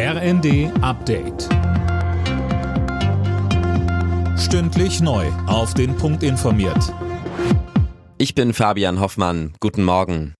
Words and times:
RND 0.00 0.70
Update. 0.80 1.48
Stündlich 4.38 5.00
neu. 5.00 5.26
Auf 5.48 5.74
den 5.74 5.96
Punkt 5.96 6.22
informiert. 6.22 6.94
Ich 8.16 8.36
bin 8.36 8.54
Fabian 8.54 9.00
Hoffmann. 9.00 9.54
Guten 9.58 9.82
Morgen. 9.82 10.34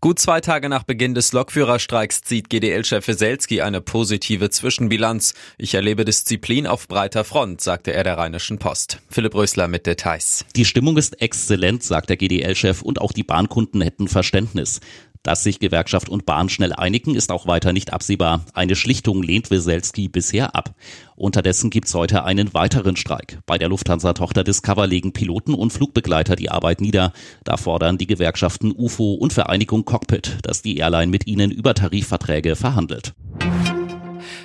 Gut 0.00 0.18
zwei 0.18 0.40
Tage 0.40 0.70
nach 0.70 0.84
Beginn 0.84 1.14
des 1.14 1.34
Lokführerstreiks 1.34 2.22
zieht 2.22 2.48
GDL-Chef 2.48 3.06
Weselski 3.06 3.60
eine 3.60 3.82
positive 3.82 4.48
Zwischenbilanz. 4.48 5.34
Ich 5.58 5.74
erlebe 5.74 6.06
Disziplin 6.06 6.66
auf 6.66 6.88
breiter 6.88 7.24
Front, 7.24 7.60
sagte 7.60 7.92
er 7.92 8.04
der 8.04 8.16
Rheinischen 8.16 8.58
Post. 8.58 9.00
Philipp 9.10 9.34
Rösler 9.34 9.68
mit 9.68 9.86
Details. 9.86 10.46
Die 10.56 10.64
Stimmung 10.64 10.96
ist 10.96 11.20
exzellent, 11.20 11.82
sagt 11.82 12.08
der 12.08 12.16
GDL-Chef, 12.16 12.80
und 12.80 13.02
auch 13.02 13.12
die 13.12 13.22
Bahnkunden 13.22 13.82
hätten 13.82 14.08
Verständnis. 14.08 14.80
Dass 15.22 15.44
sich 15.44 15.60
Gewerkschaft 15.60 16.08
und 16.08 16.26
Bahn 16.26 16.48
schnell 16.48 16.72
einigen, 16.72 17.14
ist 17.14 17.30
auch 17.30 17.46
weiter 17.46 17.72
nicht 17.72 17.92
absehbar. 17.92 18.44
Eine 18.54 18.74
Schlichtung 18.74 19.22
lehnt 19.22 19.52
Weselski 19.52 20.08
bisher 20.08 20.56
ab. 20.56 20.74
Unterdessen 21.14 21.70
gibt's 21.70 21.94
heute 21.94 22.24
einen 22.24 22.54
weiteren 22.54 22.96
Streik. 22.96 23.38
Bei 23.46 23.56
der 23.56 23.68
Lufthansa-Tochter 23.68 24.42
Discover 24.42 24.88
legen 24.88 25.12
Piloten 25.12 25.54
und 25.54 25.72
Flugbegleiter 25.72 26.34
die 26.34 26.50
Arbeit 26.50 26.80
nieder. 26.80 27.12
Da 27.44 27.56
fordern 27.56 27.98
die 27.98 28.08
Gewerkschaften 28.08 28.72
UFO 28.72 29.14
und 29.14 29.32
Vereinigung 29.32 29.84
Cockpit, 29.84 30.38
dass 30.42 30.62
die 30.62 30.78
Airline 30.78 31.12
mit 31.12 31.28
ihnen 31.28 31.52
über 31.52 31.74
Tarifverträge 31.74 32.56
verhandelt. 32.56 33.14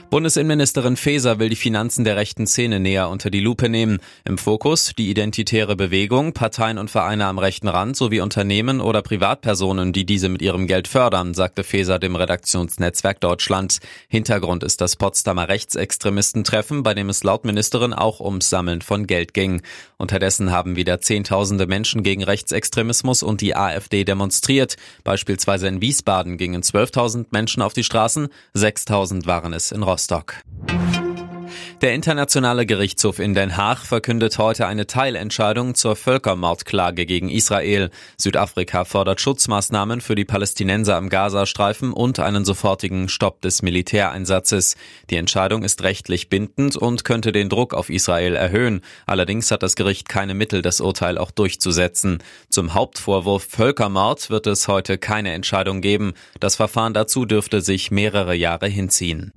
Bundesinnenministerin 0.10 0.96
Faeser 0.96 1.38
will 1.38 1.50
die 1.50 1.58
Finanzen 1.58 2.06
der 2.06 2.16
rechten 2.16 2.48
Szene 2.48 2.80
näher 2.80 3.10
unter 3.10 3.30
die 3.30 3.42
Lupe 3.42 3.68
nehmen. 3.68 4.00
Im 4.24 4.38
Fokus 4.38 4.94
die 4.98 5.10
identitäre 5.10 5.76
Bewegung, 5.76 6.32
Parteien 6.32 6.78
und 6.78 6.90
Vereine 6.90 7.26
am 7.26 7.38
rechten 7.38 7.68
Rand 7.68 7.98
sowie 7.98 8.22
Unternehmen 8.22 8.80
oder 8.80 9.02
Privatpersonen, 9.02 9.92
die 9.92 10.06
diese 10.06 10.30
mit 10.30 10.42
ihrem 10.42 10.66
Geld 10.66 10.88
fördern, 10.88 11.34
sagte 11.34 11.66
Faeser 11.66 12.00
dem 12.00 12.16
Redaktionsnetzwerk 12.16 13.20
Deutschland. 13.20 13.80
Hintergrund 14.08 14.64
ist 14.64 14.80
das 14.80 14.96
Potsdamer 14.96 15.50
Rechtsextremistentreffen, 15.50 16.84
bei 16.84 16.94
dem 16.94 17.10
es 17.10 17.24
laut 17.24 17.44
Ministerin 17.44 17.92
auch 17.94 18.22
ums 18.22 18.50
Sammeln 18.50 18.82
von 18.82 19.08
Geld 19.08 19.34
ging. 19.34 19.62
Unterdessen 19.98 20.52
haben 20.52 20.78
wieder 20.78 21.02
Zehntausende 21.02 21.68
Menschen 21.68 22.02
gegen 22.02 22.24
Rechtsextremismus 22.24 23.24
und 23.24 23.42
die 23.42 23.58
AfD 23.58 24.06
demonstriert. 24.06 24.78
Beispielsweise 25.04 25.68
in 25.68 25.82
Wiesbaden 25.82 26.38
gingen 26.38 26.62
12.000 26.62 27.26
Menschen 27.32 27.62
auf 27.62 27.74
die 27.74 27.84
Straßen, 27.84 28.30
6.000 28.56 29.26
waren 29.26 29.52
es 29.52 29.74
in 29.74 29.84
Rostock. 29.84 29.97
Rostock. 29.98 30.36
Der 31.82 31.94
Internationale 31.94 32.66
Gerichtshof 32.66 33.20
in 33.20 33.34
Den 33.34 33.58
Haag 33.58 33.80
verkündet 33.80 34.38
heute 34.38 34.66
eine 34.68 34.88
Teilentscheidung 34.88 35.76
zur 35.76 35.96
Völkermordklage 35.96 37.06
gegen 37.06 37.30
Israel. 37.30 37.90
Südafrika 38.18 38.84
fordert 38.84 39.22
Schutzmaßnahmen 39.22 40.02
für 40.02 40.16
die 40.16 40.26
Palästinenser 40.26 40.98
im 40.98 41.10
Gazastreifen 41.10 41.94
und 41.94 42.20
einen 42.20 42.46
sofortigen 42.46 43.10
Stopp 43.10 43.42
des 43.42 43.62
Militäreinsatzes. 43.62 44.76
Die 45.10 45.18
Entscheidung 45.18 45.64
ist 45.64 45.84
rechtlich 45.84 46.30
bindend 46.30 46.76
und 46.78 47.04
könnte 47.04 47.32
den 47.32 47.50
Druck 47.50 47.74
auf 47.74 47.90
Israel 47.90 48.36
erhöhen. 48.36 48.82
Allerdings 49.06 49.52
hat 49.52 49.62
das 49.62 49.76
Gericht 49.76 50.10
keine 50.10 50.34
Mittel, 50.34 50.62
das 50.62 50.82
Urteil 50.82 51.18
auch 51.18 51.32
durchzusetzen. 51.32 52.24
Zum 52.50 52.74
Hauptvorwurf 52.74 53.48
Völkermord 53.50 54.30
wird 54.30 54.48
es 54.48 54.68
heute 54.68 54.98
keine 54.98 55.34
Entscheidung 55.34 55.82
geben. 55.82 56.14
Das 56.40 56.56
Verfahren 56.56 56.94
dazu 56.94 57.26
dürfte 57.26 57.62
sich 57.62 57.92
mehrere 57.92 58.34
Jahre 58.34 58.68
hinziehen. 58.68 59.32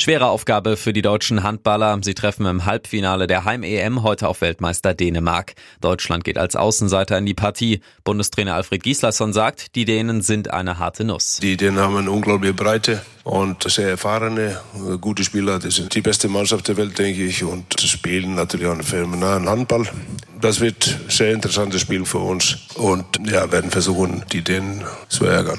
Schwere 0.00 0.26
Aufgabe 0.26 0.76
für 0.76 0.92
die 0.92 1.02
deutschen 1.02 1.42
Handballer. 1.42 1.98
Sie 2.02 2.14
treffen 2.14 2.46
im 2.46 2.64
Halbfinale 2.64 3.26
der 3.26 3.44
Heim-EM 3.44 4.04
heute 4.04 4.28
auf 4.28 4.40
Weltmeister 4.40 4.94
Dänemark. 4.94 5.54
Deutschland 5.80 6.22
geht 6.22 6.38
als 6.38 6.54
Außenseiter 6.54 7.18
in 7.18 7.26
die 7.26 7.34
Partie. 7.34 7.80
Bundestrainer 8.04 8.54
Alfred 8.54 8.84
Gislason 8.84 9.32
sagt, 9.32 9.74
die 9.74 9.84
Dänen 9.84 10.22
sind 10.22 10.52
eine 10.52 10.78
harte 10.78 11.04
Nuss. 11.04 11.40
Die 11.42 11.56
Dänen 11.56 11.80
haben 11.80 11.96
eine 11.96 12.12
unglaubliche 12.12 12.54
Breite 12.54 13.02
und 13.24 13.68
sehr 13.68 13.90
erfahrene, 13.90 14.60
gute 15.00 15.24
Spieler. 15.24 15.58
Das 15.58 15.74
sind 15.74 15.92
die 15.92 16.00
beste 16.00 16.28
Mannschaft 16.28 16.68
der 16.68 16.76
Welt, 16.76 16.96
denke 16.96 17.24
ich, 17.24 17.42
und 17.42 17.80
spielen 17.80 18.36
natürlich 18.36 18.68
auch 18.68 18.72
einen 18.72 18.84
phänomenalen 18.84 19.48
Handball. 19.48 19.82
Das 20.40 20.60
wird 20.60 20.96
ein 21.06 21.10
sehr 21.10 21.32
interessantes 21.32 21.80
Spiel 21.80 22.04
für 22.04 22.18
uns 22.18 22.58
und 22.76 23.04
ja, 23.26 23.50
werden 23.50 23.72
versuchen, 23.72 24.22
die 24.32 24.42
Dänen 24.42 24.84
zu 25.08 25.24
ärgern. 25.24 25.58